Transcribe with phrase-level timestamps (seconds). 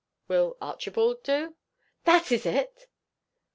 [0.27, 1.57] "Will Archibald do?"
[2.05, 2.87] "That is it!"